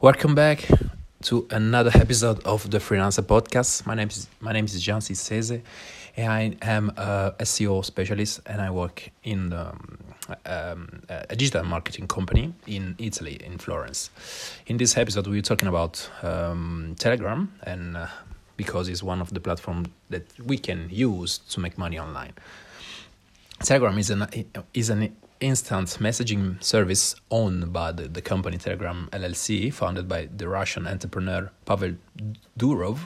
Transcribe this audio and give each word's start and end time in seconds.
Welcome 0.00 0.34
back 0.34 0.68
to 1.22 1.46
another 1.50 1.90
episode 1.94 2.42
of 2.44 2.68
the 2.68 2.78
Freelancer 2.78 3.22
Podcast. 3.22 3.86
My 3.86 3.94
name 3.94 4.08
is 4.08 4.26
my 4.40 4.52
name 4.52 4.64
is 4.64 4.82
Jean 4.82 4.98
Cisse, 4.98 5.62
and 6.16 6.32
I 6.32 6.56
am 6.62 6.90
a 6.96 7.32
SEO 7.40 7.84
specialist, 7.84 8.40
and 8.44 8.60
I 8.60 8.70
work 8.70 9.10
in 9.22 9.52
um, 9.52 9.98
um, 10.46 11.02
a 11.08 11.36
digital 11.36 11.62
marketing 11.64 12.08
company 12.08 12.52
in 12.66 12.96
Italy, 12.98 13.38
in 13.44 13.56
Florence. 13.56 14.10
In 14.66 14.78
this 14.78 14.96
episode, 14.96 15.28
we're 15.28 15.42
talking 15.42 15.68
about 15.68 16.10
um, 16.22 16.96
Telegram, 16.98 17.52
and 17.62 17.96
uh, 17.96 18.08
because 18.56 18.88
it's 18.88 19.02
one 19.02 19.20
of 19.20 19.32
the 19.32 19.40
platforms 19.40 19.88
that 20.10 20.26
we 20.44 20.58
can 20.58 20.88
use 20.90 21.38
to 21.38 21.60
make 21.60 21.78
money 21.78 21.98
online. 21.98 22.32
Telegram 23.62 23.96
is 23.96 24.10
an 24.10 24.26
is 24.74 24.90
an 24.90 25.16
instant 25.44 25.88
messaging 26.00 26.62
service 26.62 27.14
owned 27.30 27.72
by 27.72 27.92
the, 27.92 28.08
the 28.08 28.22
company 28.22 28.56
Telegram 28.56 29.08
LLC, 29.12 29.72
founded 29.72 30.08
by 30.08 30.28
the 30.36 30.48
Russian 30.48 30.86
entrepreneur 30.86 31.50
Pavel 31.66 31.94
Durov, 32.58 32.98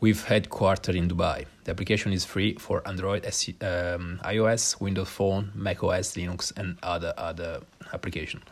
with 0.00 0.24
headquarters 0.24 0.96
in 0.96 1.08
Dubai. 1.08 1.44
The 1.64 1.72
application 1.72 2.12
is 2.12 2.24
free 2.24 2.54
for 2.54 2.86
Android, 2.88 3.24
um, 3.26 4.18
iOS, 4.24 4.80
Windows 4.80 5.08
Phone, 5.08 5.52
Mac 5.54 5.84
OS, 5.84 6.14
Linux, 6.14 6.52
and 6.56 6.78
other 6.82 7.12
other 7.18 7.60
applications. 7.92 8.42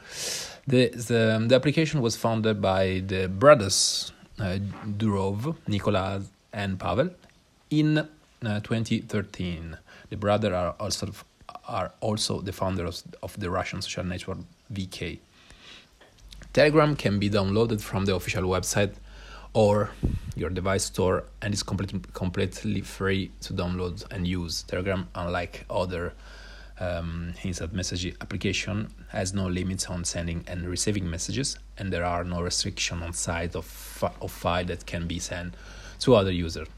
The, 0.66 0.88
the, 0.88 1.46
the 1.48 1.54
application 1.54 2.02
was 2.02 2.16
founded 2.16 2.60
by 2.60 3.02
the 3.06 3.28
brothers 3.28 4.12
uh, 4.38 4.58
Durov, 4.98 5.56
Nicolas, 5.66 6.28
and 6.52 6.78
Pavel 6.78 7.10
in 7.70 7.98
uh, 7.98 8.60
2013. 8.60 9.78
The 10.10 10.16
brothers 10.16 10.52
are 10.52 10.74
also 10.78 11.12
are 11.68 11.92
also 12.00 12.40
the 12.40 12.52
founders 12.52 13.04
of 13.22 13.38
the 13.38 13.50
Russian 13.50 13.82
social 13.82 14.04
network 14.04 14.38
VK. 14.72 15.18
Telegram 16.52 16.96
can 16.96 17.18
be 17.18 17.28
downloaded 17.28 17.80
from 17.80 18.06
the 18.06 18.14
official 18.14 18.42
website 18.44 18.94
or 19.52 19.90
your 20.34 20.50
device 20.50 20.84
store 20.84 21.24
and 21.42 21.52
is 21.52 21.62
completely 21.62 22.00
completely 22.12 22.80
free 22.80 23.30
to 23.40 23.52
download 23.52 24.04
and 24.10 24.26
use. 24.26 24.62
Telegram, 24.62 25.08
unlike 25.14 25.64
other 25.68 26.14
um, 26.80 27.34
instant 27.42 27.74
messaging 27.74 28.14
application, 28.20 28.88
has 29.08 29.34
no 29.34 29.46
limits 29.46 29.86
on 29.86 30.04
sending 30.04 30.44
and 30.46 30.66
receiving 30.68 31.08
messages, 31.08 31.58
and 31.76 31.92
there 31.92 32.04
are 32.04 32.24
no 32.24 32.40
restrictions 32.40 33.02
on 33.02 33.12
size 33.12 33.54
of, 33.54 34.04
of 34.20 34.30
file 34.30 34.64
that 34.64 34.86
can 34.86 35.06
be 35.06 35.18
sent 35.18 35.54
to 36.00 36.14
other 36.14 36.30
users. 36.30 36.68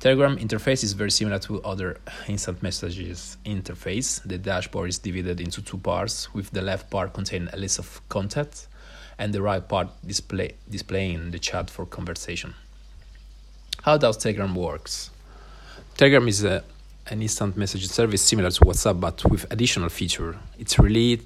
Telegram 0.00 0.36
interface 0.36 0.84
is 0.84 0.92
very 0.92 1.10
similar 1.10 1.40
to 1.40 1.60
other 1.62 1.98
instant 2.28 2.62
messages 2.62 3.36
interface. 3.44 4.22
The 4.22 4.38
dashboard 4.38 4.90
is 4.90 4.98
divided 4.98 5.40
into 5.40 5.60
two 5.60 5.78
parts, 5.78 6.32
with 6.32 6.52
the 6.52 6.62
left 6.62 6.88
part 6.88 7.12
containing 7.12 7.48
a 7.52 7.56
list 7.56 7.80
of 7.80 8.00
contacts 8.08 8.68
and 9.18 9.32
the 9.32 9.42
right 9.42 9.66
part 9.68 9.88
display 10.06 10.54
displaying 10.70 11.32
the 11.32 11.40
chat 11.40 11.68
for 11.68 11.84
conversation. 11.84 12.54
How 13.82 13.96
does 13.96 14.16
Telegram 14.16 14.54
works? 14.54 15.10
Telegram 15.96 16.28
is 16.28 16.44
a, 16.44 16.62
an 17.08 17.20
instant 17.20 17.56
message 17.56 17.88
service 17.88 18.22
similar 18.22 18.50
to 18.52 18.60
WhatsApp 18.60 19.00
but 19.00 19.28
with 19.28 19.50
additional 19.50 19.88
feature. 19.88 20.36
It's 20.60 20.78
relied 20.78 21.22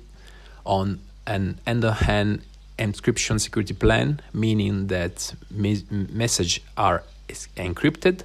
on 0.64 1.00
an 1.26 1.58
end-to-end 1.66 2.40
encryption 2.78 3.38
security 3.38 3.74
plan, 3.74 4.20
meaning 4.32 4.86
that 4.86 5.34
me- 5.50 5.84
messages 5.90 6.64
are 6.78 7.02
encrypted 7.28 8.22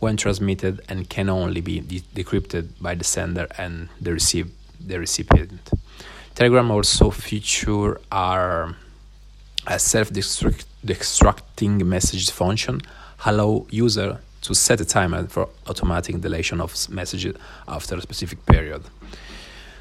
when 0.00 0.16
transmitted 0.16 0.80
and 0.88 1.08
can 1.08 1.28
only 1.28 1.60
be 1.60 1.80
de- 1.80 2.02
decrypted 2.14 2.68
by 2.80 2.94
the 2.94 3.04
sender 3.04 3.48
and 3.58 3.88
the 4.00 4.12
receive 4.12 4.50
the 4.80 4.98
recipient. 4.98 5.70
Telegram 6.34 6.70
also 6.70 7.10
feature 7.10 8.00
are 8.12 8.76
a 9.66 9.78
self-destructing 9.78 11.84
message 11.84 12.30
function 12.30 12.80
allow 13.26 13.66
user 13.70 14.20
to 14.40 14.54
set 14.54 14.80
a 14.80 14.84
timer 14.84 15.26
for 15.26 15.48
automatic 15.66 16.20
deletion 16.20 16.60
of 16.60 16.72
messages 16.88 17.34
after 17.66 17.96
a 17.96 18.00
specific 18.00 18.46
period. 18.46 18.82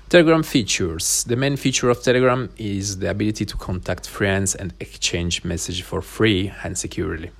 Telegram 0.10 0.42
features. 0.42 1.26
The 1.26 1.36
main 1.36 1.58
feature 1.58 1.90
of 1.90 2.02
Telegram 2.02 2.50
is 2.58 3.00
the 3.00 3.10
ability 3.10 3.46
to 3.46 3.58
contact 3.58 4.08
friends 4.08 4.56
and 4.56 4.74
exchange 4.80 5.44
messages 5.44 5.86
for 5.86 6.02
free 6.02 6.54
and 6.64 6.78
securely. 6.78 7.32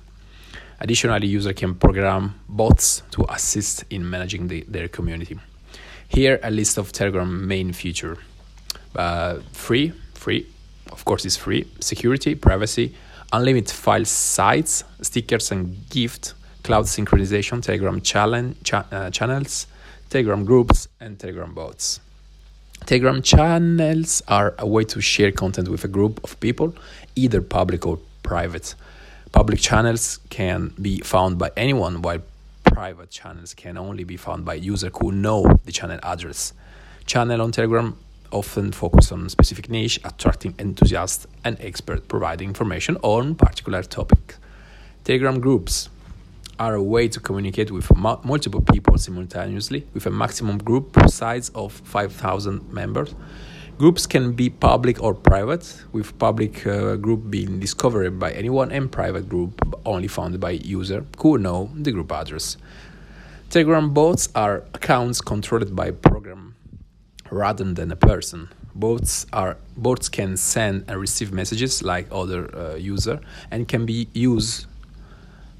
Additionally, 0.80 1.26
user 1.26 1.52
can 1.52 1.74
program 1.74 2.34
bots 2.48 3.02
to 3.10 3.24
assist 3.30 3.84
in 3.90 4.08
managing 4.08 4.48
the, 4.48 4.64
their 4.68 4.88
community. 4.88 5.38
Here, 6.08 6.38
a 6.42 6.50
list 6.50 6.78
of 6.78 6.92
Telegram 6.92 7.46
main 7.46 7.72
feature. 7.72 8.16
Uh, 8.94 9.40
free, 9.52 9.92
free, 10.14 10.46
of 10.90 11.04
course, 11.04 11.24
it's 11.24 11.36
free. 11.36 11.66
Security, 11.80 12.34
privacy, 12.34 12.94
unlimited 13.32 13.70
file 13.70 14.04
size, 14.04 14.84
stickers 15.02 15.50
and 15.50 15.88
gift, 15.90 16.34
cloud 16.62 16.84
synchronization, 16.84 17.62
Telegram 17.62 18.00
challenge, 18.00 18.56
cha- 18.62 18.86
uh, 18.90 19.10
channels, 19.10 19.66
Telegram 20.10 20.44
groups, 20.44 20.88
and 21.00 21.18
Telegram 21.18 21.52
bots. 21.54 22.00
Telegram 22.86 23.20
channels 23.20 24.22
are 24.28 24.54
a 24.58 24.66
way 24.66 24.84
to 24.84 25.00
share 25.00 25.32
content 25.32 25.68
with 25.68 25.84
a 25.84 25.88
group 25.88 26.22
of 26.24 26.38
people, 26.40 26.74
either 27.16 27.42
public 27.42 27.86
or 27.86 27.98
private. 28.22 28.74
Public 29.32 29.60
channels 29.60 30.20
can 30.30 30.72
be 30.80 31.00
found 31.00 31.38
by 31.38 31.50
anyone, 31.56 32.00
while 32.00 32.20
private 32.64 33.10
channels 33.10 33.52
can 33.54 33.76
only 33.76 34.04
be 34.04 34.16
found 34.16 34.44
by 34.44 34.54
users 34.54 34.90
who 35.00 35.12
know 35.12 35.58
the 35.64 35.72
channel 35.72 35.98
address. 36.02 36.54
Channel 37.04 37.42
on 37.42 37.52
Telegram 37.52 37.96
often 38.32 38.72
focus 38.72 39.12
on 39.12 39.28
specific 39.28 39.68
niche, 39.68 40.00
attracting 40.04 40.54
enthusiasts 40.58 41.26
and 41.44 41.58
experts 41.60 42.04
providing 42.08 42.48
information 42.48 42.96
on 43.02 43.34
particular 43.34 43.82
topic. 43.82 44.36
Telegram 45.04 45.40
groups 45.40 45.88
are 46.58 46.74
a 46.74 46.82
way 46.82 47.06
to 47.08 47.20
communicate 47.20 47.70
with 47.70 47.94
multiple 47.96 48.62
people 48.62 48.96
simultaneously 48.98 49.86
with 49.94 50.06
a 50.06 50.10
maximum 50.10 50.58
group 50.58 50.96
size 51.08 51.50
of 51.50 51.72
5000 51.72 52.72
members 52.72 53.14
Groups 53.78 54.08
can 54.08 54.32
be 54.32 54.50
public 54.50 55.00
or 55.00 55.14
private, 55.14 55.84
with 55.92 56.18
public 56.18 56.66
uh, 56.66 56.96
group 56.96 57.30
being 57.30 57.60
discovered 57.60 58.18
by 58.18 58.32
anyone 58.32 58.72
and 58.72 58.90
private 58.90 59.28
group 59.28 59.52
only 59.86 60.08
found 60.08 60.40
by 60.40 60.50
user 60.50 61.06
who 61.20 61.38
know 61.38 61.70
the 61.76 61.92
group 61.92 62.10
address. 62.10 62.56
Telegram 63.50 63.94
bots 63.94 64.30
are 64.34 64.64
accounts 64.74 65.20
controlled 65.20 65.76
by 65.76 65.92
program 65.92 66.56
rather 67.30 67.62
than 67.72 67.92
a 67.92 67.96
person. 67.96 68.48
Bots 68.74 69.26
are 69.32 69.56
bots 69.76 70.08
can 70.08 70.36
send 70.36 70.84
and 70.88 70.98
receive 71.00 71.32
messages 71.32 71.80
like 71.80 72.08
other 72.10 72.52
uh, 72.56 72.74
user 72.74 73.20
and 73.52 73.68
can 73.68 73.86
be 73.86 74.08
used 74.12 74.66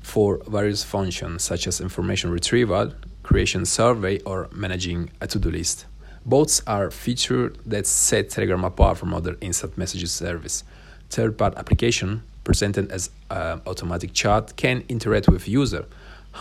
for 0.01 0.41
various 0.49 0.83
functions 0.83 1.45
such 1.45 1.69
as 1.69 1.81
information 1.81 2.31
retrieval, 2.33 2.93
creation 3.23 3.65
survey, 3.65 4.19
or 4.23 4.49
managing 4.53 5.09
a 5.21 5.28
to-do 5.28 5.53
list. 5.53 5.87
Bots 6.28 6.61
are 6.66 6.91
feature 6.91 7.55
that 7.65 7.87
set 7.87 8.28
Telegram 8.28 8.62
apart 8.62 8.99
from 8.99 9.15
other 9.15 9.39
instant 9.41 9.78
messages 9.78 10.12
service. 10.12 10.62
Third-party 11.09 11.56
application 11.56 12.22
presented 12.44 12.93
as 12.93 13.09
uh, 13.31 13.61
automatic 13.66 14.12
chat 14.12 14.55
can 14.56 14.84
interact 14.91 15.28
with 15.28 15.49
user, 15.49 15.87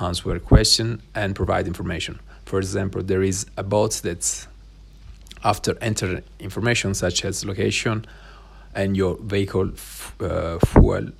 answer 0.02 0.38
question, 0.40 1.02
and 1.16 1.34
provide 1.38 1.68
information. 1.68 2.20
For 2.44 2.59
example, 2.59 3.02
there 3.02 3.24
is 3.24 3.46
a 3.56 3.64
bot 3.64 3.92
that, 4.03 4.48
after 5.46 5.78
entering 5.80 6.22
information 6.38 6.94
such 6.94 7.24
as 7.24 7.46
location 7.46 8.06
and 8.75 8.98
your 8.98 9.16
vehicle 9.16 9.72
uh, 10.19 10.59
fuel 10.66 11.12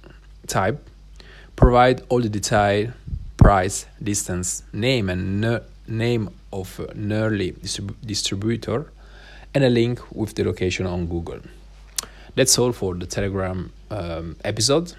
type, 0.45 0.85
provide 1.55 2.01
all 2.09 2.19
the 2.19 2.28
detail, 2.28 2.91
price, 3.38 3.85
distance, 4.03 4.63
name, 4.73 5.09
and 5.09 5.61
name 5.88 6.29
of 6.52 6.80
an 6.80 7.12
early 7.12 7.52
distrib- 7.52 7.96
distributor 8.06 8.91
and 9.53 9.63
a 9.63 9.69
link 9.69 10.00
with 10.12 10.35
the 10.35 10.44
location 10.44 10.85
on 10.85 11.08
Google. 11.08 11.40
That's 12.35 12.58
all 12.59 12.72
for 12.72 12.94
the 12.96 13.06
Telegram 13.06 13.72
um, 13.90 14.35
episode. 14.44 14.94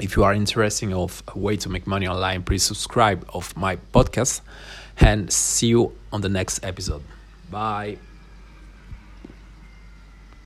If 0.00 0.16
you 0.16 0.24
are 0.24 0.34
interested 0.34 0.92
of 0.92 1.22
a 1.28 1.38
way 1.38 1.56
to 1.58 1.68
make 1.68 1.86
money 1.86 2.08
online, 2.08 2.42
please 2.42 2.62
subscribe 2.62 3.24
of 3.32 3.56
my 3.56 3.76
podcast 3.94 4.40
and 4.98 5.32
see 5.32 5.68
you 5.68 5.92
on 6.12 6.20
the 6.20 6.28
next 6.28 6.64
episode. 6.64 7.02
Bye. 7.50 8.09